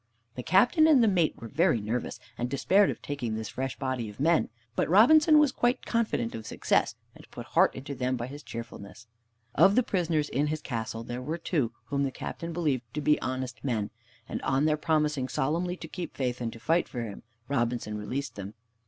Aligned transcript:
The 0.33 0.41
Captain 0.41 0.87
and 0.87 0.99
mate 1.13 1.39
were 1.39 1.47
very 1.47 1.79
nervous, 1.79 2.19
and 2.35 2.49
despaired 2.49 2.89
of 2.89 3.03
taking 3.03 3.35
this 3.35 3.49
fresh 3.49 3.77
body 3.77 4.09
of 4.09 4.19
men, 4.19 4.49
but 4.75 4.89
Robinson 4.89 5.37
was 5.37 5.51
quite 5.51 5.85
confident 5.85 6.33
of 6.33 6.47
success, 6.47 6.95
and 7.13 7.29
put 7.29 7.45
heart 7.45 7.75
into 7.75 7.93
them 7.93 8.17
by 8.17 8.25
his 8.25 8.41
cheerfulness. 8.41 9.05
Of 9.53 9.75
the 9.75 9.83
prisoners 9.83 10.27
in 10.27 10.47
his 10.47 10.59
castle, 10.63 11.03
there 11.03 11.21
were 11.21 11.37
two 11.37 11.71
whom 11.85 12.01
the 12.01 12.09
Captain 12.09 12.51
believed 12.51 12.91
to 12.95 13.01
be 13.01 13.21
honest 13.21 13.63
men, 13.63 13.91
and 14.27 14.41
on 14.41 14.65
their 14.65 14.75
promising 14.75 15.27
solemnly 15.27 15.77
to 15.77 15.87
keep 15.87 16.17
faith, 16.17 16.41
and 16.41 16.51
to 16.53 16.59
fight 16.59 16.89
for 16.89 17.03
him, 17.03 17.21
Robinson 17.47 17.95
released 17.95 18.33
them. 18.33 18.55